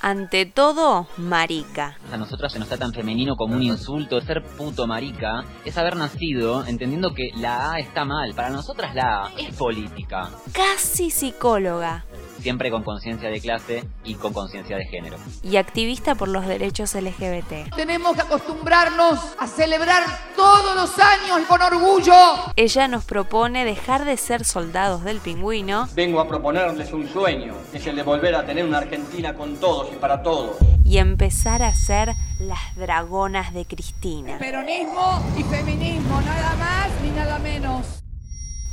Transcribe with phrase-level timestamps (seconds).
[0.00, 1.98] Ante todo, marica.
[2.12, 4.20] A nosotros se nos está tan femenino como un insulto.
[4.20, 8.32] Ser puto marica es haber nacido entendiendo que la A está mal.
[8.34, 10.30] Para nosotras la A es política.
[10.52, 12.04] Casi psicóloga.
[12.40, 15.16] Siempre con conciencia de clase y con conciencia de género.
[15.42, 17.74] Y activista por los derechos LGBT.
[17.74, 20.04] Tenemos que acostumbrarnos a celebrar
[20.36, 22.14] todos los años con orgullo.
[22.56, 27.86] Ella nos propone dejar de ser soldados del pingüino Vengo a proponerles un sueño, es
[27.86, 30.56] el de volver a tener una Argentina con todos y para todos.
[30.84, 34.38] y empezar a ser las dragonas de Cristina.
[34.38, 38.02] Peronismo y feminismo, nada más ni nada menos.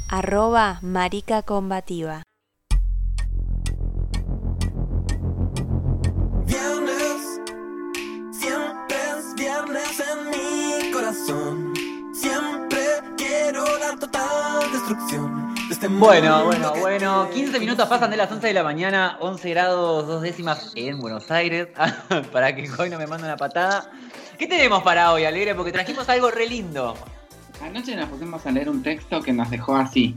[0.07, 2.23] Arroba marica combativa.
[11.25, 11.73] Corazón.
[12.13, 12.79] Siempre
[13.17, 17.27] quiero la total destrucción de este Bueno, mundo bueno, bueno.
[17.27, 20.99] tiene 15 minutos pasan de las 11 de la mañana, 11 grados, 2 décimas en
[20.99, 21.69] Buenos Aires.
[22.31, 23.89] para que hoy no me mande una patada.
[24.37, 25.55] ¿Qué tenemos para hoy, Alegre?
[25.55, 26.95] Porque trajimos algo re lindo.
[27.61, 30.13] Anoche nos pusimos a leer un texto que nos dejó así,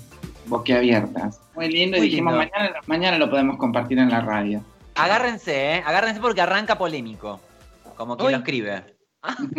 [0.46, 1.40] boquiabiertas.
[1.54, 2.50] Muy lindo y dijimos, lindo.
[2.52, 4.62] Mañana, mañana lo podemos compartir en la radio.
[4.96, 5.82] Agárrense, ¿eh?
[5.86, 7.40] Agárrense porque arranca polémico.
[7.96, 8.97] Como quien lo escribe.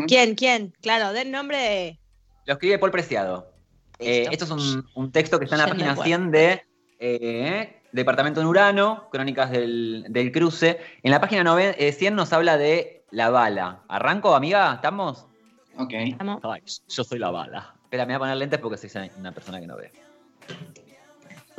[0.07, 0.35] ¿Quién?
[0.35, 0.73] ¿Quién?
[0.81, 1.99] Claro, den nombre de.
[2.45, 3.51] Lo escribe Paul Preciado.
[3.99, 6.05] Eh, esto es un, un texto que está en la página acuerdo.
[6.05, 6.63] 100 de
[6.99, 10.79] eh, Departamento en Urano, Crónicas del, del Cruce.
[11.03, 13.83] En la página nove- eh, 100 nos habla de la bala.
[13.89, 14.73] ¿Arranco, amiga?
[14.75, 15.25] ¿Estamos?
[15.77, 15.93] Ok.
[16.43, 17.73] Ay, yo soy la bala.
[17.83, 19.91] Espera, me voy a poner lentes porque soy una persona que no ve.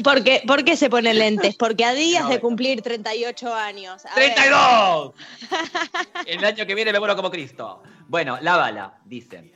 [0.03, 1.56] ¿Por qué, por qué se ponen lentes?
[1.56, 4.06] Porque a días No, de cumplir 38 años.
[4.06, 5.12] A ver, ¡32!
[6.27, 7.82] El año que viene me muero como Cristo.
[8.10, 9.53] Bueno, la bala, dice.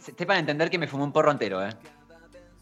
[0.00, 1.70] Se- Sepan entender que me fumé un porro entero, ¿eh?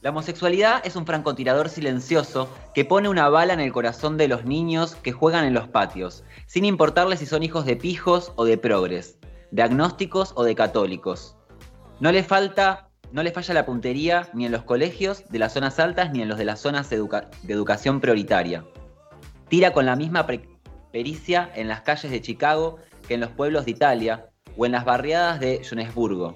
[0.00, 4.44] La homosexualidad es un francotirador silencioso que pone una bala en el corazón de los
[4.44, 8.58] niños que juegan en los patios, sin importarles si son hijos de pijos o de
[8.58, 9.18] progres,
[9.50, 11.36] de agnósticos o de católicos.
[11.98, 15.80] No le falta, no le falla la puntería ni en los colegios de las zonas
[15.80, 17.04] altas ni en los de las zonas de
[17.48, 18.64] educación prioritaria.
[19.48, 20.28] Tira con la misma
[20.92, 22.76] pericia en las calles de Chicago
[23.08, 24.26] que en los pueblos de Italia
[24.58, 26.34] o en las barriadas de Johannesburgo.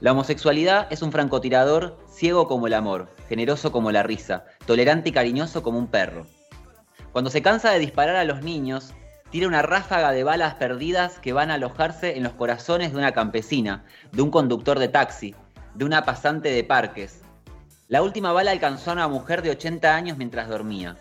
[0.00, 5.12] La homosexualidad es un francotirador ciego como el amor, generoso como la risa, tolerante y
[5.12, 6.24] cariñoso como un perro.
[7.12, 8.94] Cuando se cansa de disparar a los niños,
[9.30, 13.12] tira una ráfaga de balas perdidas que van a alojarse en los corazones de una
[13.12, 15.34] campesina, de un conductor de taxi,
[15.74, 17.22] de una pasante de parques.
[17.88, 20.96] La última bala alcanzó a una mujer de 80 años mientras dormía.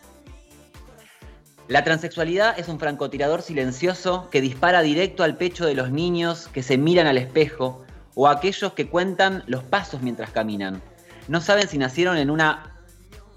[1.68, 6.64] La transexualidad es un francotirador silencioso que dispara directo al pecho de los niños que
[6.64, 7.84] se miran al espejo
[8.16, 10.82] o a aquellos que cuentan los pasos mientras caminan.
[11.28, 12.74] No saben si nacieron en una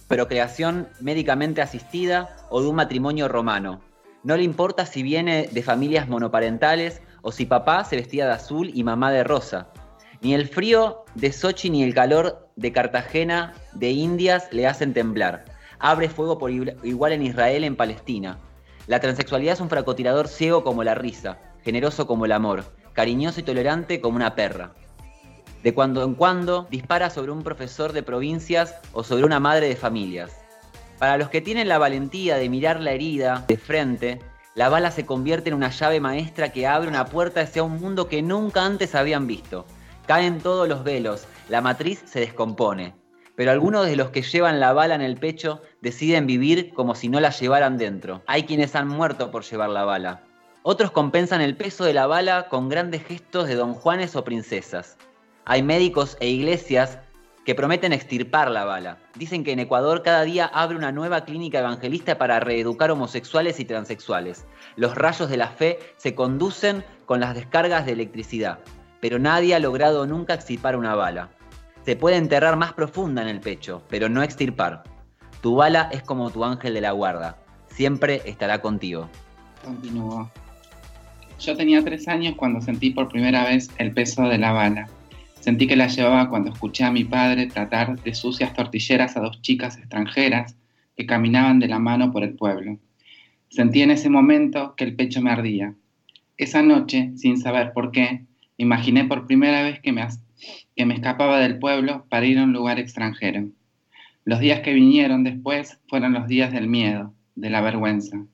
[0.07, 3.81] procreación médicamente asistida o de un matrimonio romano.
[4.23, 8.71] No le importa si viene de familias monoparentales o si papá se vestía de azul
[8.73, 9.73] y mamá de rosa.
[10.21, 15.45] Ni el frío de Sochi ni el calor de Cartagena de Indias le hacen temblar.
[15.81, 18.39] Abre fuego por igual en Israel, en Palestina.
[18.87, 23.45] La transexualidad es un francotirador ciego como la risa, generoso como el amor, cariñoso y
[23.45, 24.75] tolerante como una perra.
[25.63, 29.77] De cuando en cuando dispara sobre un profesor de provincias o sobre una madre de
[29.77, 30.33] familias.
[30.99, 34.21] Para los que tienen la valentía de mirar la herida de frente,
[34.55, 38.07] la bala se convierte en una llave maestra que abre una puerta hacia un mundo
[38.09, 39.65] que nunca antes habían visto.
[40.07, 43.00] Caen todos los velos, la matriz se descompone.
[43.41, 47.09] Pero algunos de los que llevan la bala en el pecho deciden vivir como si
[47.09, 48.23] no la llevaran dentro.
[48.27, 50.25] Hay quienes han muerto por llevar la bala.
[50.63, 54.99] Otros compensan el peso de la bala con grandes gestos de don Juanes o princesas.
[55.47, 56.99] Hay médicos e iglesias
[57.47, 58.99] que prometen extirpar la bala.
[59.15, 63.65] Dicen que en Ecuador cada día abre una nueva clínica evangelista para reeducar homosexuales y
[63.65, 64.45] transexuales.
[64.77, 68.59] Los rayos de la fe se conducen con las descargas de electricidad,
[69.01, 71.31] pero nadie ha logrado nunca extirpar una bala.
[71.91, 74.85] Se puede enterrar más profunda en el pecho, pero no extirpar.
[75.41, 79.11] Tu bala es como tu ángel de la guarda, siempre estará contigo.
[79.65, 80.31] Continúo.
[81.41, 84.89] Yo tenía tres años cuando sentí por primera vez el peso de la bala.
[85.41, 89.43] Sentí que la llevaba cuando escuché a mi padre tratar de sucias tortilleras a dos
[89.43, 90.55] chicas extranjeras
[90.97, 92.79] que caminaban de la mano por el pueblo.
[93.49, 95.75] Sentí en ese momento que el pecho me ardía.
[96.37, 98.27] Esa noche, sin saber por qué,
[98.59, 100.07] imaginé por primera vez que me,
[100.77, 103.49] que me escapaba del pueblo para ir a un lugar extranjero.
[104.25, 108.25] Los días que vinieron después fueron los días del miedo, de la vergüenza.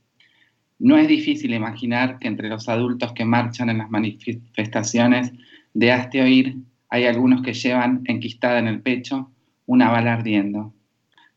[0.78, 5.32] No es difícil imaginar que entre los adultos que marchan en las manifestaciones
[5.72, 6.56] de Hazte Oír
[6.88, 9.30] hay algunos que llevan enquistada en el pecho
[9.66, 10.74] una bala ardiendo.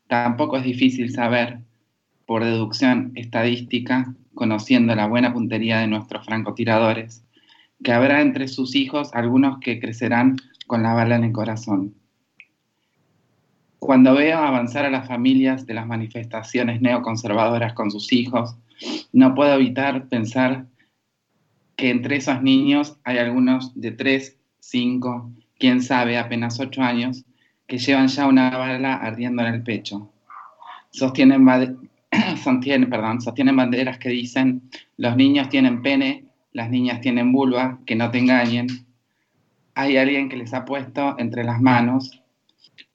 [0.07, 1.59] Tampoco es difícil saber,
[2.25, 7.25] por deducción estadística, conociendo la buena puntería de nuestros francotiradores,
[7.83, 10.37] que habrá entre sus hijos algunos que crecerán
[10.69, 11.95] con la bala en el corazón.
[13.79, 18.55] Cuando veo avanzar a las familias de las manifestaciones neoconservadoras con sus hijos,
[19.11, 20.67] no puedo evitar pensar
[21.75, 27.25] que entre esos niños hay algunos de 3, 5, quién sabe, apenas 8 años,
[27.65, 30.11] que llevan ya una bala ardiendo en el pecho.
[30.91, 31.47] Sostienen,
[32.43, 37.95] sostienen, perdón, sostienen banderas que dicen, los niños tienen pene, las niñas tienen vulva, que
[37.95, 38.88] no te engañen.
[39.81, 42.21] Hay alguien que les ha puesto entre las manos,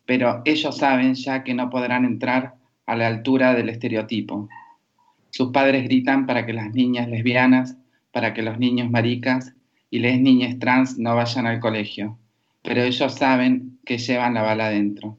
[0.04, 4.50] pero ellos saben ya que no podrán entrar a la altura del estereotipo.
[5.30, 7.78] Sus padres gritan para que las niñas lesbianas,
[8.12, 9.54] para que los niños maricas
[9.88, 12.18] y las niñas trans no vayan al colegio,
[12.62, 15.16] pero ellos saben que llevan la bala dentro.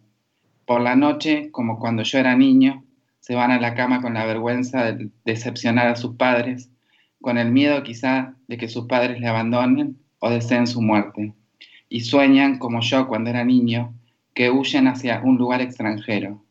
[0.67, 2.83] Por la noche, como cuando yo era niño,
[3.21, 6.69] se van a la cama con la vergüenza de decepcionar a sus padres,
[7.21, 11.33] con el miedo quizá de que sus padres le abandonen o deseen su muerte,
[11.89, 13.93] y sueñan, como yo cuando era niño,
[14.33, 16.43] que huyen hacia un lugar extranjero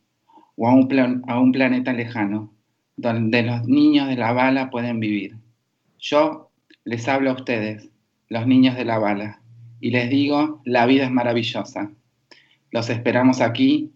[0.55, 2.53] o a un, a un planeta lejano,
[2.97, 5.37] donde los niños de la bala pueden vivir.
[5.99, 6.49] Yo
[6.83, 7.89] les hablo a ustedes,
[8.29, 9.41] los niños de la bala,
[9.79, 11.91] y les digo, la vida es maravillosa.
[12.71, 13.93] Los esperamos aquí,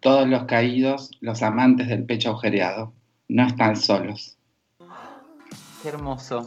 [0.00, 2.92] todos los caídos, los amantes del pecho agujereado.
[3.28, 4.36] No están solos.
[5.82, 6.44] Qué hermoso.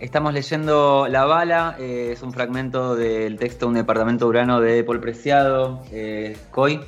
[0.00, 5.00] Estamos leyendo La Bala, eh, es un fragmento del texto Un departamento urano de Paul
[5.00, 5.82] Preciado.
[5.90, 6.80] Eh, Coy.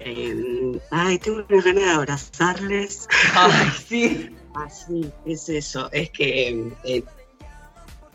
[0.00, 3.06] Eh, ay, tengo una ganas de abrazarles.
[3.34, 4.34] Ay, sí.
[4.54, 5.90] Así, es eso.
[5.92, 6.70] Es que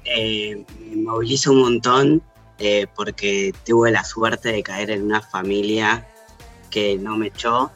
[0.06, 2.24] me movilizo un montón
[2.95, 6.07] porque tuve la suerte de caer en una familia
[6.71, 7.71] que no me echó,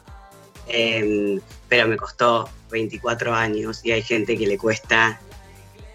[1.74, 5.20] pero me costó 24 años y hay gente que le cuesta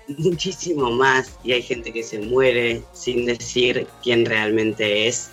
[0.10, 5.32] muchísimo más y hay gente que se muere sin decir quién realmente es.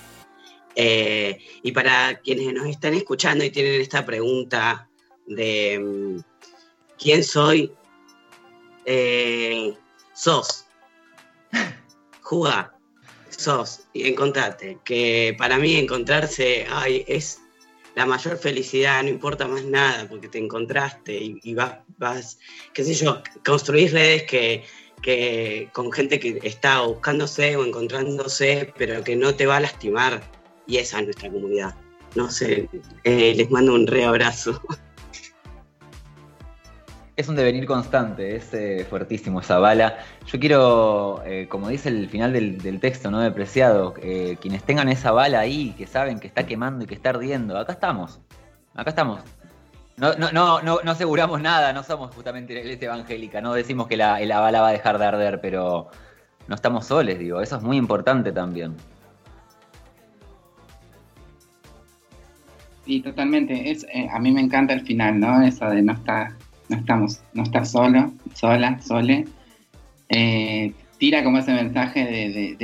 [0.77, 4.89] Eh, y para quienes nos están escuchando y tienen esta pregunta
[5.27, 6.21] de mm,
[6.97, 7.73] quién soy,
[8.85, 9.75] eh,
[10.15, 10.67] sos,
[12.21, 12.73] juga,
[13.31, 14.79] sos y encontrate.
[14.85, 17.41] Que para mí encontrarse ay, es
[17.97, 22.39] la mayor felicidad, no importa más nada, porque te encontraste y, vas, vas,
[22.75, 24.65] qué sé yo, construís redes que,
[25.01, 30.23] que con gente que está buscándose o encontrándose, pero que no te va a lastimar.
[30.67, 31.75] Y esa es nuestra comunidad.
[32.15, 32.69] No sé,
[33.05, 34.61] eh, les mando un re abrazo.
[37.17, 39.97] Es un devenir constante, es eh, fuertísimo esa bala.
[40.27, 43.21] Yo quiero, eh, como dice el final del, texto, ¿no?
[43.21, 46.95] De Preciado, eh, quienes tengan esa bala ahí, que saben que está quemando y que
[46.95, 48.21] está ardiendo, acá estamos.
[48.75, 49.21] Acá estamos.
[49.97, 53.97] No, no, no, no, aseguramos nada, no somos justamente la iglesia evangélica, no decimos que
[53.97, 55.89] la, la bala va a dejar de arder, pero
[56.49, 58.77] no estamos soles, digo, eso es muy importante también.
[62.85, 63.71] Sí, totalmente.
[63.71, 65.43] Es, a mí me encanta el final, ¿no?
[65.43, 66.35] Eso de no estar,
[66.69, 69.27] no estamos, no estar solo, sola, sole.
[70.09, 72.57] Eh, tira como ese mensaje de,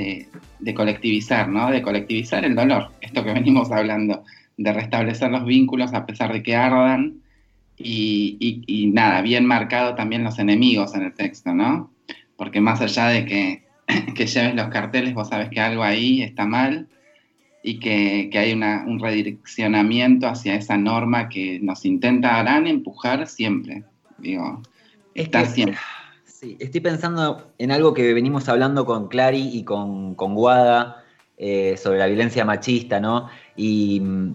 [0.61, 1.71] de- colectivizar, ¿no?
[1.71, 2.91] De colectivizar el dolor.
[3.01, 4.25] Esto que venimos hablando,
[4.57, 7.15] de restablecer los vínculos a pesar de que ardan.
[7.77, 11.91] Y, y- nada, bien marcado también los enemigos en el texto, ¿no?
[12.37, 13.63] Porque más allá de que,
[14.15, 16.87] que lleves los carteles, vos sabes que algo ahí está mal
[17.65, 23.83] y que, que hay una- un redireccionamiento hacia esa norma que nos intentarán empujar siempre.
[24.23, 24.63] Digo,
[25.15, 25.81] Es está que- siempre.
[26.25, 31.05] Sí, estoy pensando en algo que venimos hablando con Clary y con, con Guada
[31.37, 33.29] eh, sobre la violencia machista, ¿no?
[33.55, 34.35] Y mm,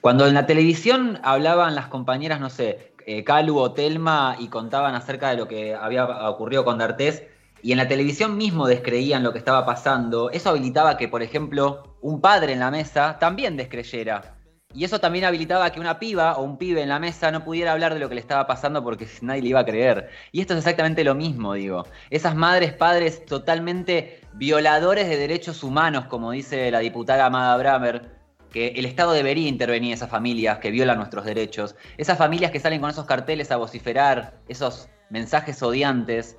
[0.00, 4.94] cuando en la televisión hablaban las compañeras, no sé, eh, Calu o Telma y contaban
[4.94, 7.22] acerca de lo que había ocurrido con D'Artés,
[7.62, 11.96] y en la televisión mismo descreían lo que estaba pasando, eso habilitaba que, por ejemplo,
[12.00, 14.35] un padre en la mesa también descreyera.
[14.76, 17.72] Y eso también habilitaba que una piba o un pibe en la mesa no pudiera
[17.72, 20.10] hablar de lo que le estaba pasando porque nadie le iba a creer.
[20.32, 21.86] Y esto es exactamente lo mismo, digo.
[22.10, 28.16] Esas madres, padres totalmente violadores de derechos humanos, como dice la diputada Amada Bramer,
[28.52, 31.74] que el Estado debería intervenir en esas familias que violan nuestros derechos.
[31.96, 36.36] Esas familias que salen con esos carteles a vociferar, esos mensajes odiantes,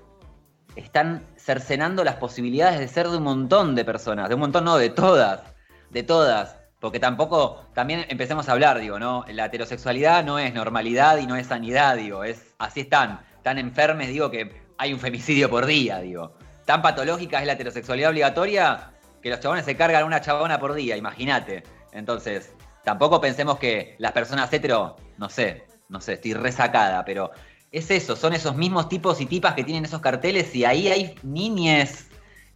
[0.76, 4.78] están cercenando las posibilidades de ser de un montón de personas, de un montón no,
[4.78, 5.42] de todas,
[5.90, 6.57] de todas.
[6.80, 9.26] Porque tampoco, también empecemos a hablar, digo, ¿no?
[9.30, 14.10] La heterosexualidad no es normalidad y no es sanidad, digo, es, así están, tan enfermes,
[14.10, 16.38] digo, que hay un femicidio por día, digo.
[16.66, 18.92] Tan patológica es la heterosexualidad obligatoria
[19.22, 21.64] que los chabones se cargan una chabona por día, imagínate.
[21.92, 22.54] Entonces,
[22.84, 27.32] tampoco pensemos que las personas hetero, no sé, no sé, estoy resacada, pero
[27.72, 31.16] es eso, son esos mismos tipos y tipas que tienen esos carteles y ahí hay
[31.24, 32.07] niñes,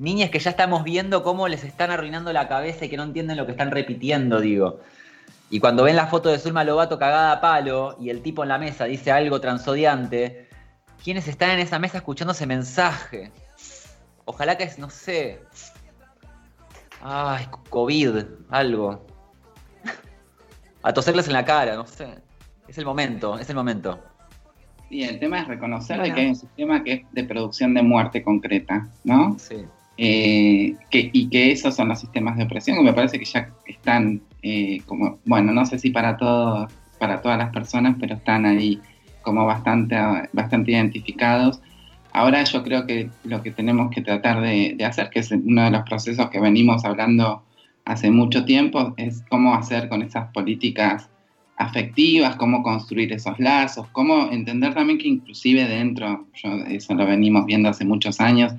[0.02, 3.38] niñas que ya estamos viendo cómo les están arruinando la cabeza y que no entienden
[3.38, 4.80] lo que están repitiendo, digo.
[5.52, 8.50] Y cuando ven la foto de Zulma Lobato cagada a palo y el tipo en
[8.50, 10.50] la mesa dice algo transodiante,
[11.04, 13.32] ¿quiénes están en esa mesa escuchando ese mensaje?
[14.26, 15.40] Ojalá que es, no sé.
[17.04, 19.06] Ay, COVID, algo.
[20.82, 22.08] A toserles en la cara, no sé.
[22.68, 24.00] Es el momento, es el momento.
[24.90, 27.84] Y el tema es reconocer de que hay un sistema que es de producción de
[27.84, 29.38] muerte concreta, ¿no?
[29.38, 29.64] Sí.
[29.98, 33.50] Eh, que, y que esos son los sistemas de opresión que me parece que ya
[33.68, 38.46] están eh, como, bueno, no sé si para todos, para todas las personas, pero están
[38.46, 38.80] ahí
[39.22, 39.96] como bastante,
[40.34, 41.62] bastante identificados.
[42.14, 45.64] Ahora yo creo que lo que tenemos que tratar de, de hacer, que es uno
[45.64, 47.44] de los procesos que venimos hablando
[47.86, 51.10] hace mucho tiempo, es cómo hacer con esas políticas
[51.58, 57.46] afectivas, cómo construir esos lazos, cómo entender también que inclusive dentro, yo, eso lo venimos
[57.46, 58.54] viendo hace muchos años,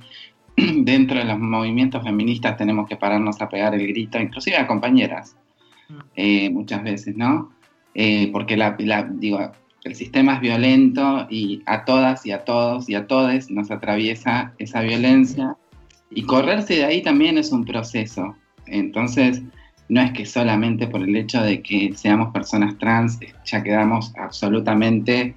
[0.57, 5.37] dentro de los movimientos feministas tenemos que pararnos a pegar el grito, inclusive a compañeras,
[6.17, 7.53] eh, muchas veces, ¿no?
[7.95, 9.53] Eh, porque la, la, digo,
[9.85, 14.55] el sistema es violento y a todas y a todos y a todes nos atraviesa
[14.59, 15.57] esa violencia
[16.11, 18.37] y correrse de ahí también es un proceso.
[18.67, 19.43] Entonces,
[19.89, 25.35] no es que solamente por el hecho de que seamos personas trans ya quedamos absolutamente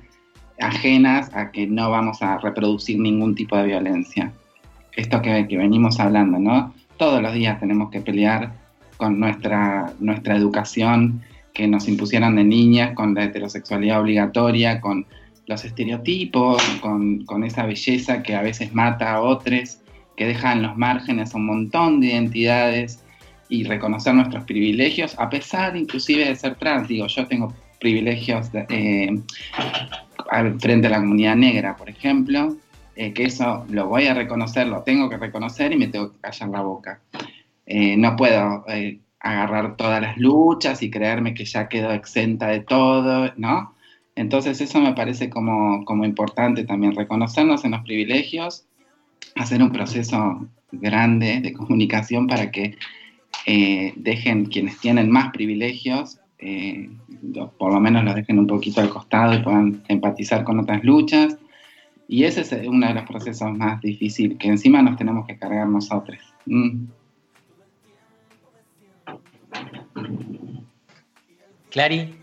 [0.60, 4.32] ajenas a que no vamos a reproducir ningún tipo de violencia.
[4.96, 6.74] Esto que, que venimos hablando, ¿no?
[6.98, 8.54] Todos los días tenemos que pelear
[8.98, 11.22] con nuestra, nuestra educación
[11.54, 15.06] que nos impusieran de niñas, con la heterosexualidad obligatoria, con
[15.48, 19.80] los estereotipos, con, con esa belleza que a veces mata a otros,
[20.18, 23.04] que deja en los márgenes un montón de identidades
[23.48, 26.88] y reconocer nuestros privilegios, a pesar inclusive de ser trans.
[26.88, 29.20] Digo, yo tengo privilegios de, eh,
[30.60, 32.56] frente a la comunidad negra, por ejemplo,
[32.96, 36.20] eh, que eso lo voy a reconocer, lo tengo que reconocer y me tengo que
[36.20, 37.02] callar la boca.
[37.66, 42.62] Eh, no puedo eh, agarrar todas las luchas y creerme que ya quedo exenta de
[42.62, 43.74] todo, ¿no?
[44.16, 48.66] Entonces eso me parece como, como importante también, reconocernos en los privilegios,
[49.36, 52.78] hacer un proceso grande de comunicación para que
[53.46, 56.20] dejen quienes tienen más privilegios,
[57.58, 61.38] por lo menos los dejen un poquito al costado y puedan empatizar con otras luchas.
[62.08, 65.68] Y ese es uno de los procesos más difíciles, que encima nos tenemos que cargar
[65.68, 66.20] nosotros.
[66.46, 66.86] Mm.
[71.72, 72.16] Clary.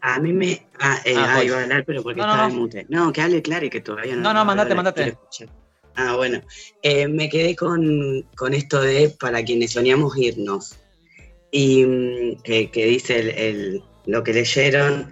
[0.00, 0.66] A mí me.
[0.80, 1.46] Ah, eh, Ah, ah, pues.
[1.46, 2.54] iba a hablar, pero porque No, no, estaba no.
[2.54, 2.86] en mute.
[2.88, 4.22] No, que hable Clary, que todavía no.
[4.22, 5.16] No, no, mandate, mandate.
[5.94, 6.40] Ah, bueno.
[6.82, 10.78] Eh, me quedé con, con esto de para quienes soñamos irnos.
[11.52, 15.10] Y mm, que, que dice el, el- lo que leyeron.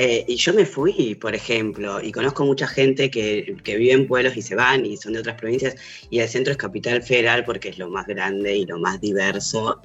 [0.00, 4.06] Eh, y yo me fui, por ejemplo, y conozco mucha gente que, que vive en
[4.06, 5.74] pueblos y se van y son de otras provincias,
[6.08, 9.82] y el centro es Capital Federal porque es lo más grande y lo más diverso.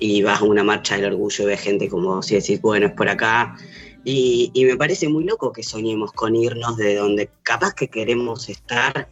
[0.00, 2.92] Y vas a una marcha del orgullo y ves gente como si decís, bueno, es
[2.92, 3.56] por acá.
[4.04, 8.48] Y, y me parece muy loco que soñemos con irnos de donde capaz que queremos
[8.48, 9.08] estar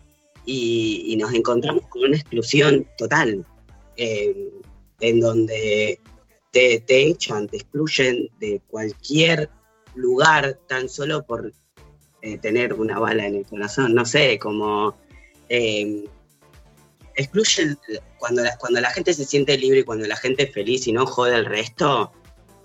[0.46, 3.46] y, nos encontramos con una exclusión total,
[3.96, 4.50] eh,
[4.98, 6.00] en donde
[6.50, 9.48] te, te echan, te excluyen de cualquier
[10.00, 11.52] lugar tan solo por
[12.22, 14.96] eh, tener una bala en el corazón, no sé, como
[15.48, 16.04] eh,
[17.14, 17.78] excluyen
[18.18, 20.92] cuando la, cuando la gente se siente libre y cuando la gente es feliz y
[20.92, 22.12] no jode el resto,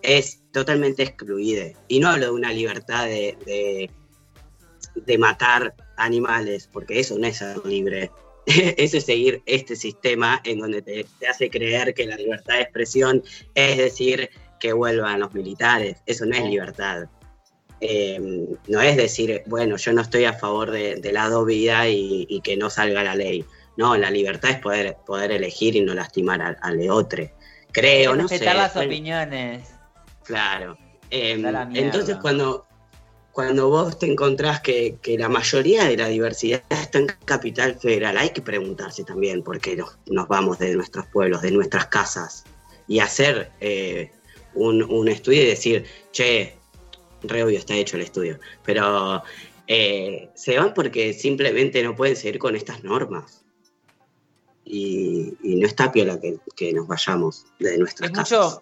[0.02, 1.72] es totalmente excluida.
[1.88, 3.90] Y no hablo de una libertad de, de,
[4.96, 8.12] de matar animales, porque eso no es ser libre.
[8.46, 12.62] Eso es seguir este sistema en donde te, te hace creer que la libertad de
[12.62, 13.24] expresión
[13.56, 15.98] es decir que vuelvan los militares.
[16.06, 17.10] Eso no es libertad.
[17.82, 22.26] Eh, no es decir, bueno, yo no estoy a favor de, de la vida y,
[22.30, 23.46] y que no salga la ley.
[23.78, 27.30] No, la libertad es poder, poder elegir y no lastimar al, al de otro.
[27.72, 28.36] Creo, no sé.
[28.36, 29.70] respetar las bueno, opiniones.
[30.24, 30.78] Claro.
[31.12, 31.70] Eh, mierda.
[31.74, 32.66] entonces cuando,
[33.32, 38.18] cuando vos te encontrás que, que la mayoría de la diversidad está en Capital Federal,
[38.18, 42.46] hay que preguntarse también por qué nos, nos vamos de nuestros pueblos, de nuestras casas,
[42.88, 44.12] y hacer eh,
[44.54, 46.58] un, un estudio y decir, che,
[47.30, 49.24] re obvio está hecho el estudio, pero
[49.68, 53.44] eh, se van porque simplemente no pueden seguir con estas normas.
[54.68, 58.40] Y, y no está piola que, que nos vayamos de nuestras Es casas.
[58.56, 58.62] mucho,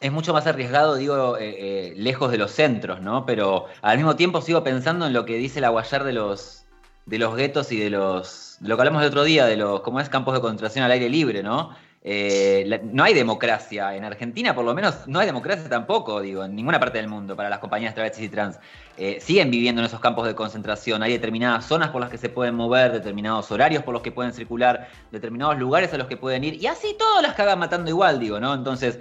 [0.00, 3.24] es mucho más arriesgado, digo, eh, eh, lejos de los centros, ¿no?
[3.24, 6.64] Pero al mismo tiempo sigo pensando en lo que dice la Guayar de los,
[7.06, 8.56] de los guetos y de los.
[8.60, 10.08] de lo que hablamos el otro día, de los, ¿cómo es?
[10.08, 11.70] Campos de concentración al aire libre, ¿no?
[12.04, 13.94] Eh, no hay democracia.
[13.94, 17.36] En Argentina, por lo menos, no hay democracia tampoco, digo, en ninguna parte del mundo
[17.36, 18.58] para las compañías travestis y trans.
[18.96, 21.02] Eh, siguen viviendo en esos campos de concentración.
[21.02, 24.32] Hay determinadas zonas por las que se pueden mover, determinados horarios por los que pueden
[24.32, 26.54] circular, determinados lugares a los que pueden ir.
[26.54, 28.52] Y así todas las cagan matando igual, digo, ¿no?
[28.52, 28.98] Entonces,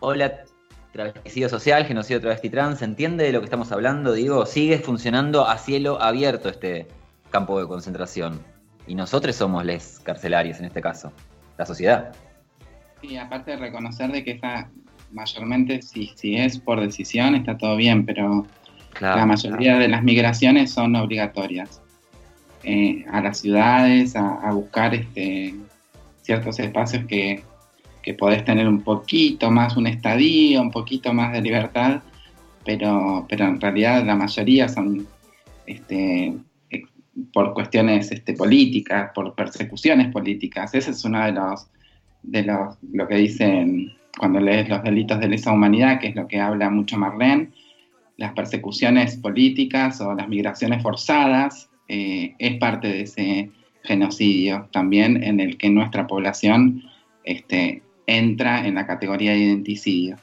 [0.00, 0.44] hola,
[0.92, 4.12] travesticidio social, genocidio travesti trans, ¿se entiende de lo que estamos hablando?
[4.12, 6.88] Digo, sigue funcionando a cielo abierto este
[7.30, 8.40] campo de concentración.
[8.86, 11.12] Y nosotros somos les carcelarios en este caso,
[11.58, 12.14] la sociedad.
[13.02, 14.70] Y aparte de reconocer de que esa
[15.12, 18.46] mayormente si, si es por decisión está todo bien, pero
[18.92, 21.80] Claro, la mayoría de las migraciones son obligatorias.
[22.64, 25.54] Eh, a las ciudades, a, a buscar este,
[26.22, 27.42] ciertos espacios que,
[28.02, 32.02] que podés tener un poquito más un estadio, un poquito más de libertad,
[32.64, 35.06] pero, pero en realidad la mayoría son
[35.66, 36.34] este,
[37.32, 40.74] por cuestiones este, políticas, por persecuciones políticas.
[40.74, 41.68] Ese es uno de los,
[42.22, 46.26] de los, lo que dicen cuando lees los delitos de lesa humanidad, que es lo
[46.26, 47.50] que habla mucho Marlene,
[48.16, 53.50] las persecuciones políticas o las migraciones forzadas eh, es parte de ese
[53.84, 56.82] genocidio también en el que nuestra población
[57.24, 60.16] este, entra en la categoría de identicidio.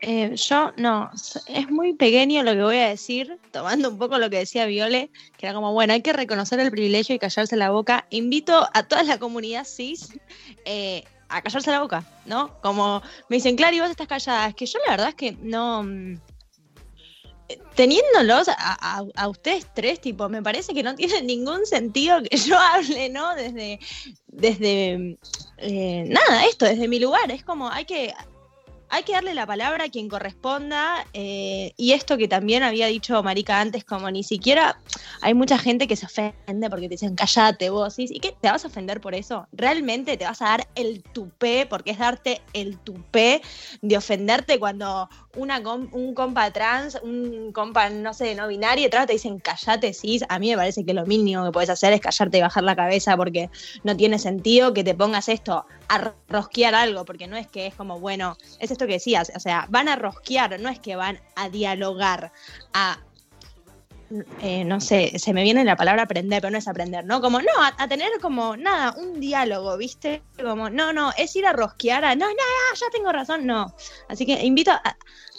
[0.00, 1.10] Eh, yo no,
[1.46, 5.10] es muy pequeño lo que voy a decir, tomando un poco lo que decía Viole,
[5.36, 8.06] que era como, bueno, hay que reconocer el privilegio y callarse la boca.
[8.10, 10.10] Invito a toda la comunidad cis
[10.64, 12.60] eh, a callarse la boca, ¿no?
[12.60, 14.48] Como me dicen, claro, y vos estás callada.
[14.48, 15.82] Es que yo la verdad es que no...
[15.82, 16.20] mm,
[17.74, 23.08] Teniéndolos a, ustedes tres, tipo, me parece que no tiene ningún sentido que yo hable,
[23.08, 23.34] ¿no?
[23.34, 23.80] Desde,
[24.26, 25.18] desde
[25.56, 27.30] eh, nada, esto, desde mi lugar.
[27.30, 28.12] Es como, hay que,
[28.90, 31.06] hay que darle la palabra a quien corresponda.
[31.12, 34.80] eh, y esto que también había dicho Marica antes, como ni siquiera
[35.20, 37.98] hay mucha gente que se ofende porque te dicen, callate vos.
[37.98, 38.34] ¿Y qué?
[38.40, 39.46] ¿Te vas a ofender por eso?
[39.52, 41.66] ¿Realmente te vas a dar el tupé?
[41.68, 43.42] Porque es darte el tupé
[43.82, 49.12] de ofenderte cuando una com- un compa trans, un compa, no sé, no binario, te
[49.12, 50.24] dicen, callate, cis.
[50.28, 52.76] A mí me parece que lo mínimo que puedes hacer es callarte y bajar la
[52.76, 53.50] cabeza porque
[53.84, 57.74] no tiene sentido que te pongas esto a rosquear algo, porque no es que es
[57.74, 61.48] como, bueno, es que decías, o sea, van a rosquear, no es que van a
[61.48, 62.32] dialogar,
[62.72, 62.98] a,
[64.40, 67.20] eh, no sé, se me viene la palabra aprender, pero no es aprender, ¿no?
[67.20, 70.22] Como, no, a, tener como, nada, un diálogo, ¿viste?
[70.42, 73.74] Como, no, no, es ir a rosquear a, no, no, no, ya tengo razón, no.
[74.08, 74.72] Así que invito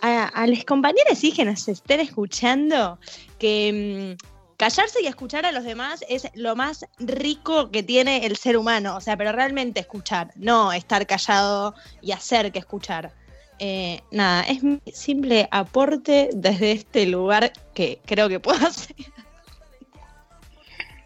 [0.01, 2.99] a, los compañeros sí que nos estén escuchando
[3.39, 4.15] que...
[4.17, 8.57] mm, callarse y escuchar a los demás es lo más rico que tiene el ser
[8.57, 8.97] humano.
[8.97, 13.13] O sea, pero realmente escuchar, no estar callado y hacer que escuchar.
[13.59, 18.95] Eh, nada, es mi simple aporte desde este lugar que creo que puedo hacer.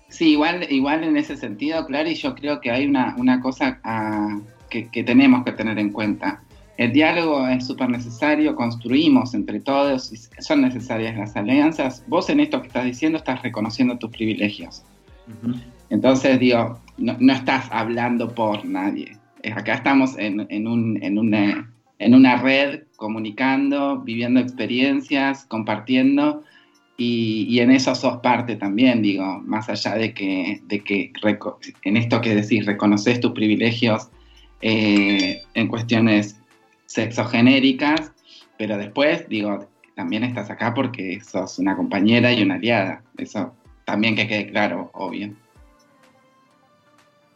[0.10, 3.80] Sí, igual, igual en ese sentido, claro, y yo creo que hay una, una cosa
[3.84, 4.39] ah,
[4.70, 6.44] que, que tenemos que tener en cuenta.
[6.78, 12.04] El diálogo es súper necesario, construimos entre todos, y son necesarias las alianzas.
[12.08, 14.84] Vos en esto que estás diciendo estás reconociendo tus privilegios.
[15.89, 19.18] Entonces, digo, no, no estás hablando por nadie.
[19.44, 26.43] Eh, Acá estamos en, en un- en una, en una red comunicando, viviendo experiencias, compartiendo,
[26.97, 31.12] y, y en eso sos parte también, digo, más allá de que, de que
[31.84, 34.10] en esto que decís, reconoces tus privilegios
[34.62, 36.39] eh, en cuestiones
[36.86, 38.12] sexogenéricas,
[38.58, 43.03] pero después, digo, también estás acá porque sos una compañera y una aliada.
[43.17, 43.53] Eso
[43.86, 45.34] también que quede claro, obvio.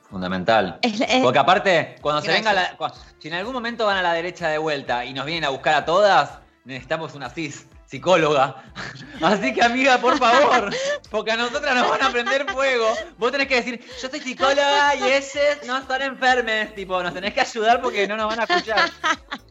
[0.10, 0.80] Fundamental.
[0.82, 2.78] Es- es- Porque aparte, cuando se venga la,
[3.20, 5.74] si en algún momento van a la derecha de vuelta y nos vienen a buscar
[5.76, 8.64] a todas, necesitamos una cis psicóloga.
[9.22, 10.70] Así que amiga, por favor,
[11.10, 12.86] porque a nosotras nos van a prender fuego.
[13.18, 17.34] Vos tenés que decir, yo soy psicóloga y ellos no están enfermes, tipo, nos tenés
[17.34, 18.92] que ayudar porque no nos van a escuchar.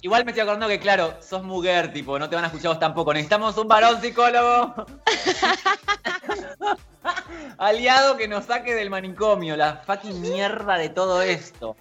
[0.03, 2.79] Igual me estoy acordando que, claro, sos mujer, tipo, no te van a escuchar vos
[2.79, 3.13] tampoco.
[3.13, 4.87] Necesitamos un varón psicólogo.
[7.59, 11.77] Aliado que nos saque del manicomio, la fucking mierda de todo esto.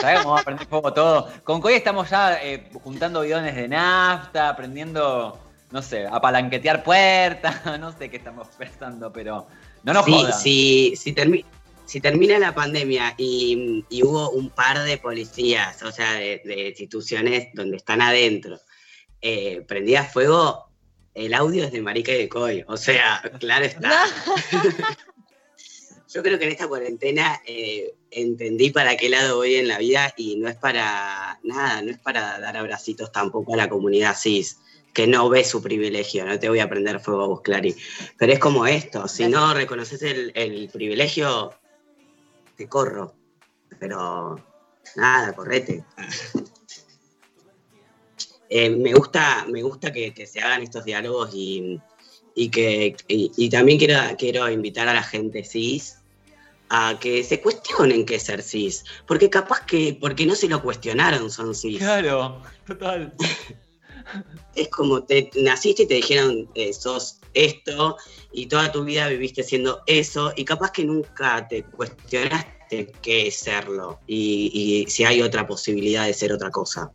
[0.00, 1.28] ¿Sabes cómo va a prender fuego todo?
[1.44, 5.38] Con Coy estamos ya eh, juntando bidones de nafta, aprendiendo,
[5.70, 9.46] no sé, a palanquetear puertas, no sé qué estamos pensando, pero
[9.82, 10.32] no nos Sí, jodan.
[10.40, 11.44] sí, si, termi-
[11.84, 16.68] si termina la pandemia y, y hubo un par de policías, o sea, de, de
[16.68, 18.58] instituciones donde están adentro,
[19.20, 20.68] eh, prendía fuego,
[21.14, 22.64] el audio es de Marica y de Coy.
[22.68, 23.90] O sea, claro está.
[26.12, 30.14] Yo creo que en esta cuarentena eh, entendí para qué lado voy en la vida
[30.16, 34.58] y no es para nada, no es para dar abracitos tampoco a la comunidad cis,
[34.92, 37.76] que no ve su privilegio, no te voy a prender fuego a vos, Clary.
[38.16, 41.52] Pero es como esto, si no reconoces el, el privilegio,
[42.56, 43.14] te corro.
[43.78, 44.36] Pero
[44.96, 45.84] nada, correte.
[48.50, 51.78] Eh, me gusta, me gusta que, que se hagan estos diálogos y,
[52.34, 55.98] y que y, y también quiero, quiero invitar a la gente cis
[56.70, 58.84] a que se cuestionen qué es ser cis.
[59.06, 61.78] Porque capaz que, porque no se lo cuestionaron, son cis.
[61.78, 63.14] Claro, total.
[64.54, 67.96] Es como te naciste y te dijeron eh, sos esto
[68.32, 73.36] y toda tu vida viviste siendo eso y capaz que nunca te cuestionaste qué es
[73.38, 76.92] serlo y, y si hay otra posibilidad de ser otra cosa.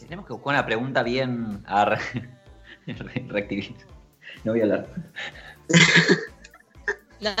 [0.00, 1.98] Tenemos que buscar una pregunta bien a.
[4.44, 4.88] No voy a hablar.
[7.20, 7.34] No,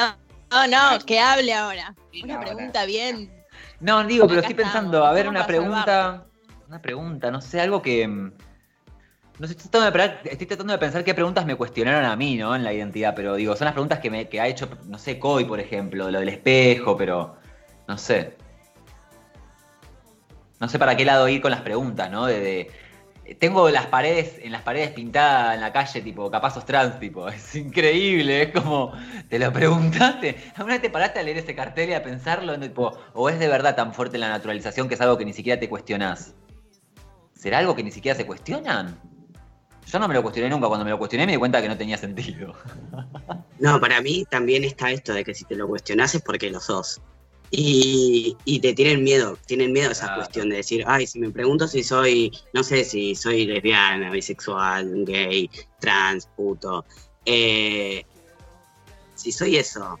[0.50, 1.94] no, no, que hable ahora.
[2.24, 3.32] Una pregunta bien.
[3.78, 6.26] No, digo, pero estoy pensando, a ver, una pregunta.
[6.68, 8.06] Una pregunta, no sé, algo que.
[8.06, 8.32] mm,
[9.38, 12.54] No sé, estoy tratando, de, pensar qué preguntas me cuestionaron a mí, ¿no?
[12.56, 15.18] En la identidad, pero digo, son las preguntas que, me, que ha hecho, no sé,
[15.18, 17.36] Coy, por ejemplo, lo del espejo, pero.
[17.88, 18.36] No sé.
[20.60, 22.26] No sé para qué lado ir con las preguntas, ¿no?
[22.26, 26.64] De, de- tengo las paredes, en las paredes pintadas en la calle, tipo, capaz sos
[26.64, 28.92] trans, tipo, es increíble, es como,
[29.28, 32.98] te lo preguntaste, ¿alguna vez te paraste a leer ese cartel y a pensarlo, tipo,
[33.12, 35.68] o es de verdad tan fuerte la naturalización que es algo que ni siquiera te
[35.68, 36.34] cuestionás?
[37.38, 38.98] ¿Será algo que ni siquiera se cuestionan?
[39.86, 41.76] Yo no me lo cuestioné nunca, cuando me lo cuestioné me di cuenta que no
[41.78, 42.54] tenía sentido.
[43.60, 46.60] No, para mí también está esto de que si te lo cuestionas es porque lo
[46.60, 47.00] sos.
[47.50, 50.20] Y, y te tienen miedo, tienen miedo a esa Claro.
[50.20, 55.04] cuestión de decir, ay, si me pregunto si soy, no sé, si soy lesbiana, bisexual,
[55.04, 56.84] gay, trans, puto.
[57.24, 58.04] eh,
[59.14, 59.98] si soy eso,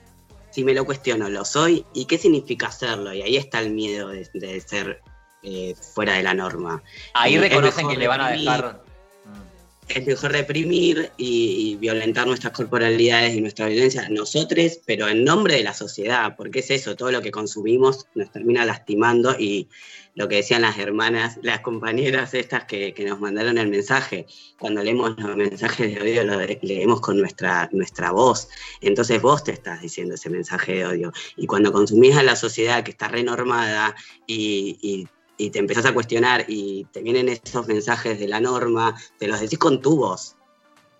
[0.50, 3.12] si me lo cuestiono, lo soy, ¿y qué significa serlo?
[3.12, 5.00] Y ahí está el miedo de, de ser
[5.42, 6.82] eh, fuera de la norma.
[7.14, 8.82] Ahí Y reconocen que le van a dejar...
[9.24, 9.88] Mm.
[9.88, 15.54] es mejor reprimir y, y violentar nuestras corporalidades y nuestra violencia nosotros, pero en nombre
[15.54, 19.68] de la sociedad, porque es eso, todo lo que consumimos nos termina lastimando y
[20.14, 24.26] lo que decían las hermanas, las compañeras estas que, que nos mandaron el mensaje,
[24.58, 28.48] cuando leemos los mensajes de odio, lo de- leemos con nuestra, nuestra voz,
[28.82, 31.12] entonces vos te estás diciendo ese mensaje de odio.
[31.36, 33.94] Y cuando consumís a la sociedad que está renormada
[34.26, 35.06] y, y
[35.38, 39.40] y te empezás a cuestionar y te vienen esos mensajes de la norma, te los
[39.40, 40.36] decís con tu voz.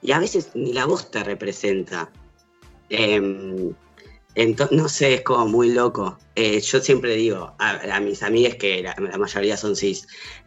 [0.00, 2.10] Y a veces ni la voz te representa.
[2.88, 3.74] Em,
[4.36, 6.16] ento- no sé, es como muy loco.
[6.36, 10.06] Eh, yo siempre digo a, mis amigas que la, la mayoría son cis,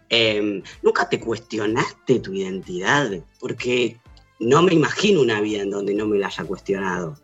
[0.09, 3.99] em, nunca te cuestionaste tu identidad, porque
[4.39, 7.17] no me imagino una vida en donde no me la haya cuestionado.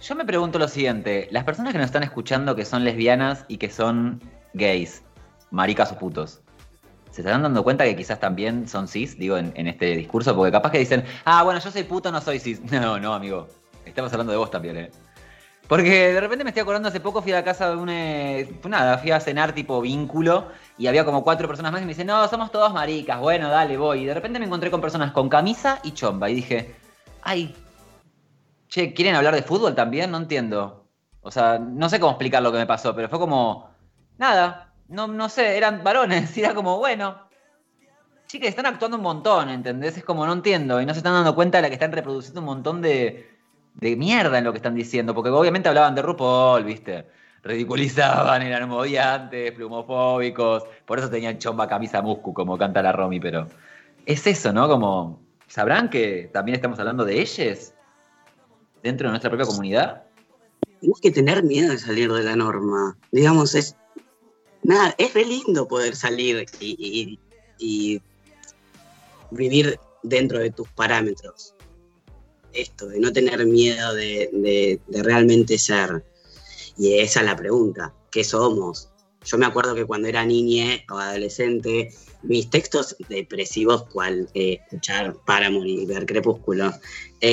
[0.00, 3.56] Yo me pregunto lo siguiente, las personas que nos están escuchando que son lesbianas y
[3.56, 4.20] que son
[4.54, 5.02] gays,
[5.50, 6.40] maricas o putos,
[7.10, 10.34] ¿se estarán dando cuenta que quizás también son cis, digo, en, este discurso?
[10.34, 12.60] Porque capaz que dicen, ah, bueno, yo soy puto, no soy cis.
[12.70, 13.48] No, no, amigo,
[13.84, 14.90] estamos hablando de vos también, ¿eh?
[15.68, 17.88] Porque de repente me estoy acordando, hace poco fui a la casa de un...
[17.88, 21.92] eh, nada, fui a cenar tipo vínculo y había como cuatro personas más y me
[21.92, 24.02] dicen, no, somos todos maricas, bueno, dale, voy.
[24.02, 26.74] Y de repente me encontré con personas con camisa y chomba y dije,
[27.22, 27.54] ay,
[28.74, 30.10] Che, ¿quieren hablar de fútbol también?
[30.10, 30.88] No entiendo.
[31.20, 33.70] O sea, no sé cómo explicar lo que me pasó, pero fue como.
[34.18, 34.72] Nada.
[34.88, 36.36] No, no sé, eran varones.
[36.36, 37.18] Y era como, bueno.
[38.26, 39.96] Chicas, están actuando un montón, ¿entendés?
[39.96, 40.80] Es como, no entiendo.
[40.80, 43.30] Y no se están dando cuenta de la que están reproduciendo un montón de,
[43.74, 45.14] de mierda en lo que están diciendo.
[45.14, 47.06] Porque obviamente hablaban de RuPaul, ¿viste?
[47.42, 50.64] Ridiculizaban, eran odiantes, plumofóbicos.
[50.86, 53.48] Por eso tenían chomba camisa muscu, como canta la Romy, pero.
[54.06, 54.68] Es eso, ¿no?
[54.68, 55.22] Como.
[55.46, 57.74] ¿Sabrán que también estamos hablando de ellos?
[58.84, 60.02] dentro de nuestra propia comunidad?
[60.80, 62.96] Tenés que tener miedo de salir de la norma.
[63.10, 63.76] Digamos, es.
[64.64, 67.18] Nada, es re lindo poder salir y, y-
[67.58, 68.00] y
[69.30, 71.54] vivir dentro de tus parámetros.
[72.52, 76.04] Esto, de no tener miedo de, de- de realmente ser.
[76.78, 78.88] Y esa es la pregunta: ¿qué somos?
[79.24, 85.16] Yo me acuerdo que cuando era niña o adolescente, mis textos depresivos, cual eh, escuchar
[85.24, 86.72] Paramore y ver Crepúsculo,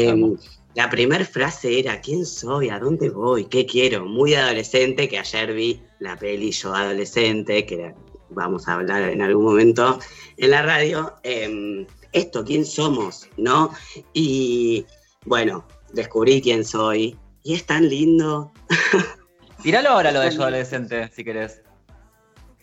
[0.10, 0.38] Amo.
[0.74, 2.70] la primera frase era, ¿quién soy?
[2.70, 3.46] ¿A dónde voy?
[3.46, 4.06] ¿Qué quiero?
[4.06, 7.94] Muy adolescente, que ayer vi la peli Yo Adolescente, que
[8.30, 10.00] vamos a hablar en algún momento
[10.36, 11.14] en la radio.
[11.24, 13.30] Em, esto, ¿quién somos?
[13.38, 13.72] ¿No?
[14.12, 14.86] Y
[15.26, 17.18] bueno, descubrí quién soy.
[17.44, 18.52] Y es tan lindo.
[19.64, 21.62] Tiralo ahora lo de yo adolescente, si querés.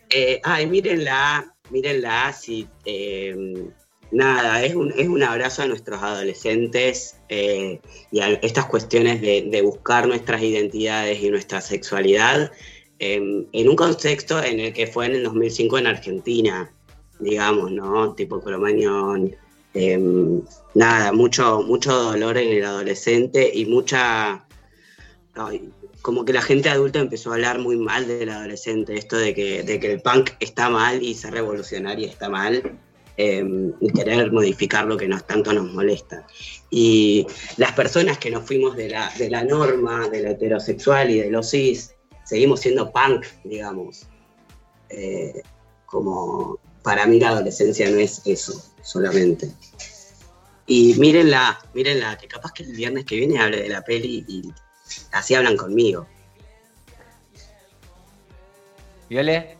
[0.09, 3.71] Eh, ay, mírenla, mírenla, si, em,
[4.11, 7.79] nada, es un, es un abrazo a nuestros adolescentes eh,
[8.11, 12.51] y a estas cuestiones de, de buscar nuestras identidades y nuestra sexualidad
[12.99, 16.71] em, en un contexto en el que fue en el 2005 en Argentina,
[17.19, 18.13] digamos, ¿no?
[18.13, 19.35] Tipo Cromañón,
[19.73, 20.41] em,
[20.73, 24.45] nada, mucho, mucho dolor en el adolescente y mucha...
[25.35, 25.69] ay,
[26.01, 29.63] como que la gente adulta empezó a hablar muy mal del adolescente, esto de que,
[29.63, 32.79] de que el punk está mal y ser revolucionario está mal,
[33.17, 33.43] eh,
[33.81, 36.25] y querer modificar lo que nos, tanto nos molesta.
[36.69, 41.19] Y las personas que nos fuimos de la, de la norma, de lo heterosexual y
[41.19, 41.95] de lo cis,
[42.29, 44.07] seguimos siendo punk, digamos.
[44.89, 45.41] Eh,
[45.87, 49.51] como para mí la adolescencia no es eso solamente.
[50.67, 54.53] Y mírenla, mírenla, que capaz que el viernes que viene hable de la peli y
[55.11, 56.05] así hablan conmigo.
[59.09, 59.57] Viole,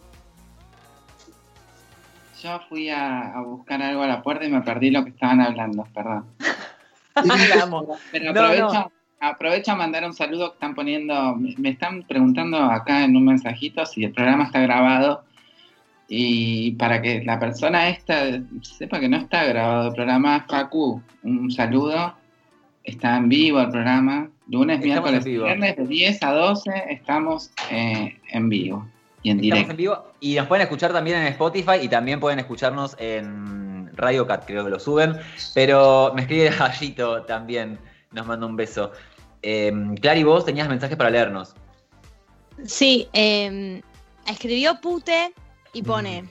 [2.44, 5.42] Yo fui a, a buscar algo a la puerta y me perdí lo que estaban
[5.42, 6.28] hablando, perdón.
[8.12, 8.99] Pero No, aprovecho, no.
[9.20, 13.86] Aprovecho a mandar un saludo que están poniendo, me están preguntando acá en un mensajito
[13.86, 15.24] si el programa está grabado.
[16.08, 21.52] Y para que la persona esta sepa que no está grabado el programa, Facu, un
[21.52, 22.16] saludo,
[22.84, 28.18] está en vivo el programa, lunes, Estamos miércoles viernes de 10 a 12 estamos eh,
[28.32, 28.88] en vivo
[29.22, 29.72] y en Estamos directo.
[29.72, 30.04] en vivo.
[30.20, 34.64] Y nos pueden escuchar también en Spotify y también pueden escucharnos en Radio Cat, creo
[34.64, 35.14] que lo suben.
[35.54, 37.78] Pero me escribe Gallito también,
[38.12, 38.91] nos manda un beso.
[39.41, 41.56] Eh, Clary, vos tenías mensajes para leernos.
[42.65, 43.82] Sí, eh,
[44.28, 45.34] escribió Pute
[45.74, 46.26] y pone.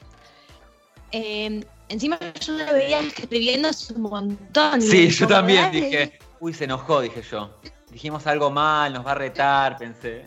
[1.12, 4.82] eh, encima yo lo veía escribiendo hace un montón.
[4.82, 5.80] Sí, yo también dale.
[5.80, 7.50] dije, uy, se enojó, dije yo.
[7.90, 10.26] Dijimos algo mal, nos va a retar, pensé.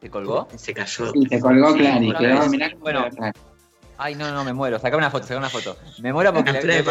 [0.00, 0.48] ¿Te colgó?
[0.56, 1.12] Se cayó.
[1.14, 3.04] Y se colgó Sí, Clary, cómo Bueno.
[4.02, 4.78] Ay, no, no, me muero.
[4.78, 5.76] Saca una foto, saca una foto.
[6.00, 6.84] Me muero porque le, le.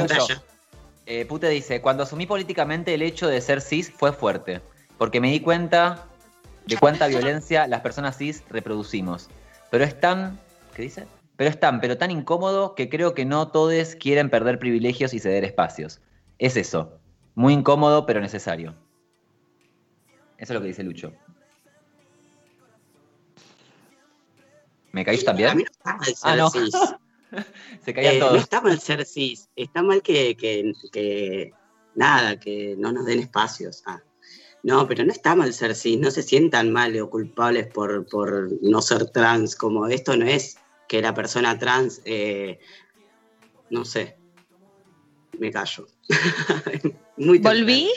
[1.07, 4.61] Eh, Pute dice, cuando asumí políticamente el hecho de ser cis fue fuerte,
[4.99, 6.05] porque me di cuenta
[6.67, 9.27] de cuánta violencia las personas cis reproducimos.
[9.71, 10.39] Pero es tan,
[10.75, 11.07] ¿qué dice?
[11.35, 15.19] Pero es tan, pero tan incómodo que creo que no todos quieren perder privilegios y
[15.19, 16.01] ceder espacios.
[16.37, 16.99] Es eso,
[17.33, 18.75] muy incómodo pero necesario.
[20.37, 21.11] Eso es lo que dice Lucho.
[24.91, 25.57] ¿Me caís A mí también?
[25.57, 26.49] no está mal ser Ah, no.
[26.49, 26.73] cis.
[27.85, 31.53] Se caían Eh, no está mal ser cis, está mal que, que- que-
[31.95, 33.83] nada, que no nos den espacios.
[33.85, 34.01] Ah.
[34.63, 38.49] No, pero no está mal ser cis, no se sientan mal o culpables por, por
[38.63, 42.59] no ser trans, como esto no es que la persona trans, eh,
[43.69, 44.17] no sé,
[45.37, 45.87] me callo.
[47.17, 47.89] Muy temprano ¿Volví?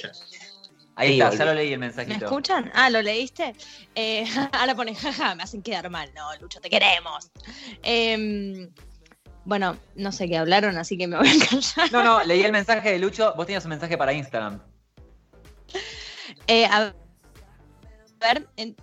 [0.94, 1.38] Ahí Sí, está, volví.
[1.38, 2.24] ya lo leí el ¿Me mensajito.
[2.26, 2.70] escuchan?
[2.74, 3.54] Ah, ¿lo leíste?
[3.94, 6.12] Eh, ahora pone, jaja, me hacen quedar mal.
[6.14, 7.30] No, Lucho, te queremos.
[7.82, 8.70] Em,
[9.44, 11.92] bueno, no sé qué hablaron, así que me voy a callar.
[11.92, 13.32] No, no, leí el mensaje de Lucho.
[13.36, 14.60] Vos tenías un mensaje para Instagram.
[16.46, 16.92] Eh, a
[18.20, 18.76] ver, en-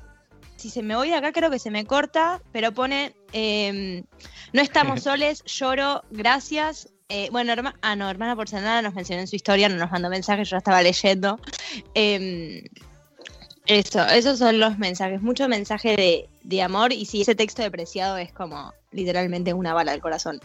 [0.56, 4.04] si se me voy de acá creo que se me corta, pero pone, em,
[4.52, 6.90] no estamos soles, lloro, gracias.
[7.12, 10.10] Eh, bueno, herma- ah, no, hermana porcelana nos mencionó en su historia, no nos mandó
[10.10, 11.40] mensajes, yo estaba leyendo.
[11.96, 12.62] Em,
[13.66, 17.72] eso, esos son los mensajes, mucho mensaje de, de amor y si ese texto de
[17.72, 20.40] preciado es como literalmente una bala al corazón.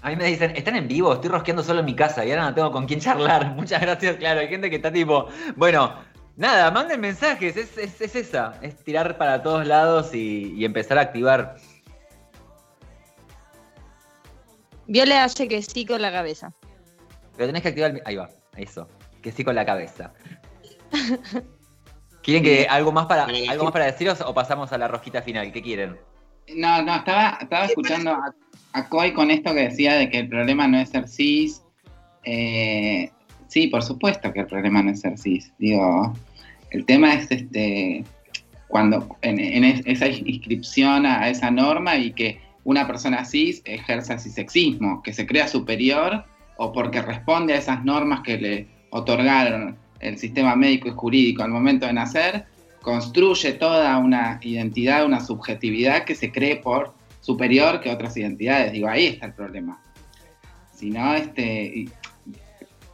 [0.00, 2.44] A mí me dicen, están en vivo, estoy rosqueando solo en mi casa y ahora
[2.48, 3.50] no tengo con quién charlar.
[3.56, 4.40] Muchas gracias, claro.
[4.40, 5.26] Hay gente que está tipo,
[5.56, 5.94] bueno,
[6.36, 11.02] nada, manden mensajes, es, es- es esa, es tirar para todos lados y empezar a
[11.02, 11.56] activar.
[14.88, 16.52] Viole hace que sí con la cabeza.
[17.36, 18.88] Pero tenés que activar, el- ahí va, eso,
[19.22, 20.12] que sí con la cabeza.
[22.22, 25.50] ¿Quieren que algo más para, algo más para deciros o pasamos a la rosquita final?
[25.52, 25.96] ¿Qué quieren?
[26.56, 28.34] No, no, estaba, estaba escuchando a,
[28.72, 31.62] a Coy con esto que decía de que el problema no es ser cis.
[32.24, 33.10] Eh,
[33.46, 35.52] sí, por supuesto que el problema no es ser cis.
[35.58, 36.12] Digo,
[36.70, 38.04] el tema es este
[38.66, 43.62] cuando en, en es- esa inscripción a, a esa norma y que una persona cis
[43.64, 46.24] ejerza cisexismo, que se crea superior
[46.56, 51.50] o porque responde a esas normas que le otorgaron el sistema médico y jurídico al
[51.50, 52.46] momento de nacer,
[52.82, 58.72] construye toda una identidad, una subjetividad que se cree por superior que otras identidades.
[58.72, 59.80] Digo, ahí está el problema.
[60.74, 61.86] Si no, este,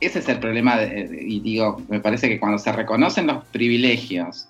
[0.00, 4.48] ese es el problema, y digo, me parece que cuando se reconocen los privilegios,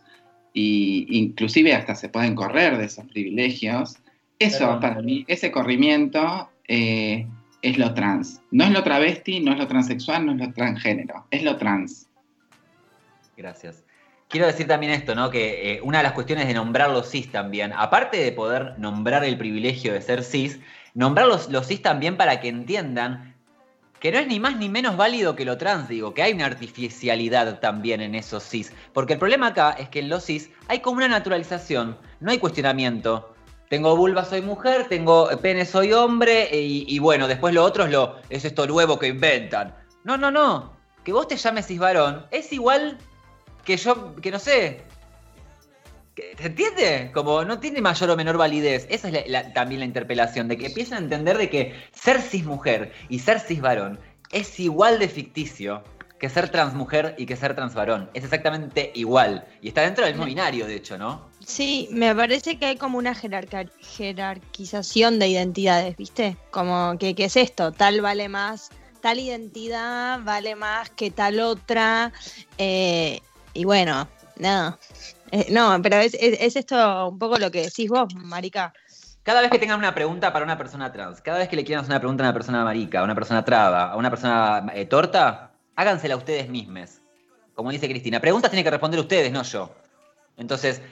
[0.53, 3.97] y inclusive hasta se pueden correr de esos privilegios,
[4.39, 4.81] eso Perdón.
[4.81, 7.27] para mí, ese corrimiento eh,
[7.63, 8.41] es lo trans.
[8.51, 12.09] No es lo travesti, no es lo transexual, no es lo transgénero, es lo trans.
[13.37, 13.85] Gracias.
[14.29, 15.31] quiero decir también esto, ¿no?
[15.31, 19.25] Que eh, una de las cuestiones de nombrar los cis también, aparte de poder nombrar
[19.25, 20.61] el privilegio de ser cis,
[20.95, 23.35] nombrar los, los cis también para que entiendan
[24.05, 26.45] que no es ni más ni menos válido que lo trans, digo, que hay una
[26.45, 28.71] artificialidad también en esos cis.
[28.93, 32.39] Porque el problema acá es que en los cis hay como una naturalización, no hay
[32.39, 33.34] cuestionamiento.
[33.69, 37.91] Tengo vulva, soy mujer, tengo pene, soy hombre, y, y bueno, después lo otro es,
[37.91, 39.75] lo, es esto nuevo que inventan.
[40.05, 40.73] No, no, no.
[41.03, 42.99] Que vos te llames cis varón es igual
[43.65, 44.83] que yo, que no sé.
[46.39, 47.11] ¿Se entiende?
[47.13, 48.87] Como no tiene mayor o menor validez.
[48.89, 52.21] Esa es la- la- también la interpelación, de que empiezan a entender de que ser
[52.21, 53.99] cis mujer y ser cis varón
[54.31, 55.83] es igual de ficticio
[56.21, 58.11] que ser trans mujer y que ser trans varón.
[58.15, 59.45] Es exactamente igual.
[59.61, 61.29] Y está dentro del mismo binario, de hecho, ¿no?
[61.47, 66.37] Sí, me parece que hay como una jerarquización de identidades, ¿viste?
[66.51, 67.73] Como que, ¿qué es esto?
[67.73, 72.13] Tal vale más, tal identidad vale más que tal otra.
[72.59, 73.21] eh,
[73.53, 74.79] y bueno, no.
[75.31, 78.73] Eh, no, pero es esto un poco lo que decís vos, Marica.
[79.25, 81.83] Cada vez que tengan una pregunta para una persona trans, cada vez que le quieran
[81.83, 84.85] hacer una pregunta a una persona marica, a una persona traba, a una persona eh,
[84.85, 87.01] torta, hágansela ustedes mismos.
[87.55, 89.75] Como dice Cristina, preguntas tienen que responder ustedes, no yo.
[90.37, 90.83] Entonces,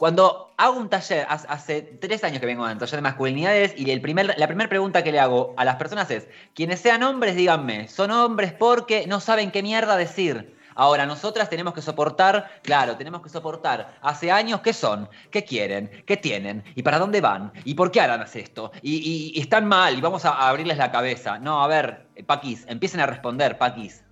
[0.00, 3.90] cuando hago un taller, hace, tres años que vengo a un taller de masculinidades, y
[3.90, 7.36] el primer, la primera pregunta que le hago a las personas es, quienes sean hombres,
[7.36, 10.56] díganme, son hombres porque no saben qué mierda decir.
[10.74, 15.90] Ahora, nosotras tenemos que soportar, claro, tenemos que soportar hace años qué son, qué quieren,
[16.06, 20.00] qué tienen, y para dónde van, y por qué harán esto, y, están mal, y
[20.00, 21.38] vamos a, a abrirles la cabeza.
[21.38, 24.02] No, a ver, eh, Paquis, empiecen a responder, Paquis.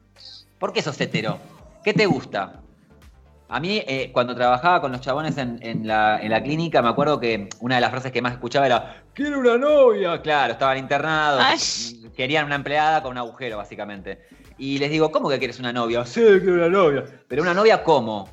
[0.59, 1.39] ¿Por qué sos hetero?
[1.83, 2.61] ¿Qué te gusta?
[3.51, 6.91] A mí, eh, cuando trabajaba con los chabones en, en la, en la clínica, me
[6.91, 10.21] acuerdo que una de las frases que más escuchaba era ¡Quiero una novia!
[10.21, 12.11] Claro, estaban internados, Ay.
[12.15, 14.21] querían una empleada con un agujero, básicamente.
[14.59, 16.05] Y les digo, ¿cómo que quieres una novia?
[16.05, 17.05] Sí, quiero una novia.
[17.27, 18.29] ¿Pero una novia cómo?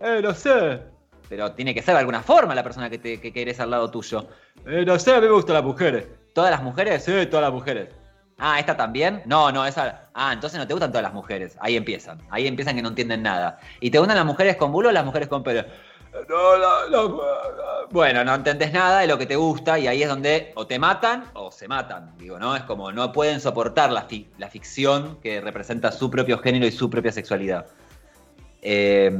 [0.00, 0.80] Eh, no sé.
[1.28, 3.90] Pero tiene que ser de alguna forma la persona que, te, que querés al lado
[3.90, 4.26] tuyo.
[4.66, 6.06] Eh, no sé, a mí me gustan las mujeres.
[6.32, 7.04] ¿Todas las mujeres?
[7.04, 7.88] Sí, todas las mujeres.
[8.38, 9.22] Ah, ¿esta también?
[9.24, 10.08] No, no, esa.
[10.12, 11.56] Ah, entonces no te gustan todas las mujeres.
[11.60, 12.20] Ahí empiezan.
[12.30, 13.58] Ahí empiezan que no entienden nada.
[13.80, 15.64] ¿Y te gustan las mujeres con bulo o las mujeres con pelo?
[16.28, 17.20] No, no, no.
[17.90, 20.78] Bueno, no entendés nada de lo que te gusta y ahí es donde o te
[20.78, 22.16] matan o se matan.
[22.18, 22.54] Digo, ¿no?
[22.56, 26.72] Es como no pueden soportar la, fi- la ficción que representa su propio género y
[26.72, 27.66] su propia sexualidad.
[28.62, 29.10] Eh,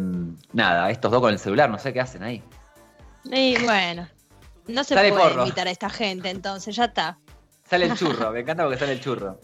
[0.52, 2.42] nada, estos dos con el celular, no sé qué hacen ahí.
[3.24, 4.09] Y bueno,
[4.66, 5.38] no se puede porro.
[5.42, 7.18] invitar a esta gente, entonces ya está.
[7.68, 9.38] Sale el churro, me encanta porque sale el churro.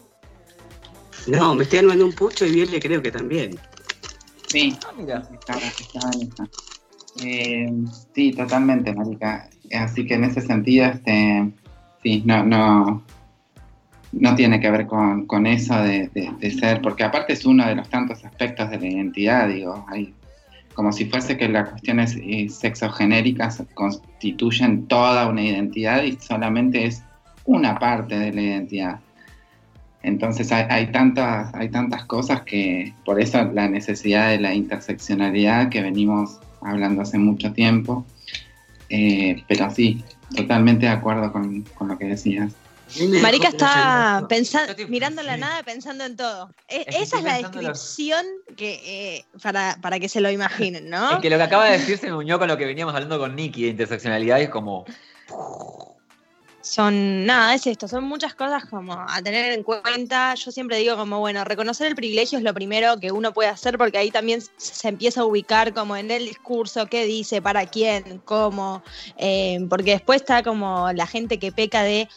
[1.27, 3.59] No, me estoy armando un pucho y Viole creo que también.
[4.47, 5.27] Sí, Ah, mira.
[5.79, 6.47] estaba en esa.
[7.19, 7.71] Eh,
[8.13, 9.49] sí, totalmente, marica.
[9.73, 11.51] Así que en ese sentido, este,
[12.01, 13.03] sí, no, no,
[14.13, 17.65] no tiene que ver con, con eso de, de- de ser, porque aparte es uno
[17.65, 20.13] de los tantos aspectos de la identidad, digo, hay,
[20.73, 27.03] como si fuese que las cuestiones eh, sexogenéricas constituyen toda una identidad y solamente es
[27.45, 28.99] una parte de la identidad.
[30.01, 35.69] Entonces hay, hay tantas, hay tantas cosas que por eso la necesidad de la interseccionalidad
[35.69, 38.05] que venimos hablando hace mucho tiempo.
[38.89, 40.03] Eh, pero sí,
[40.35, 42.51] totalmente de acuerdo con, con lo que decías.
[43.23, 46.51] Marica está pensando- mirando la nada, pensando en todo.
[46.67, 48.25] E- Es que esa es la descripción
[48.57, 48.81] que
[49.15, 51.11] eh, para, para que se lo imaginen, ¿no?
[51.13, 53.17] Es que lo que acaba de decir se me unió con lo que veníamos hablando
[53.17, 54.85] con Nicky de interseccionalidad y es como.
[56.63, 60.33] Son, nada, es esto, son muchas cosas como a tener en cuenta.
[60.35, 63.77] Yo siempre digo como, bueno, reconocer el privilegio es lo primero que uno puede hacer
[63.77, 68.21] porque ahí también se- empieza a ubicar como en el discurso, qué dice, para quién,
[68.23, 68.81] cómo,
[69.17, 72.07] eh, porque después está como la gente que peca de,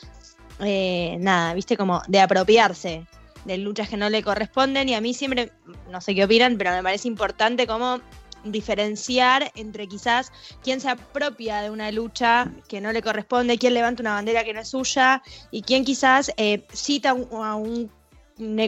[0.60, 3.04] eh, nada, viste, como de apropiarse
[3.46, 5.50] de luchas que no le corresponden y a mí siempre,
[5.90, 8.00] no sé qué opinan, pero me parece importante como
[8.44, 14.02] diferenciar entre quizás quién se apropia de una lucha que no le corresponde, quién levanta
[14.02, 17.90] una bandera que no es suya y quién quizás eh, cita a un,